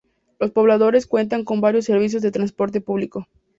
[0.39, 3.27] Los pobladores cuentan con varios servicio de transporte público.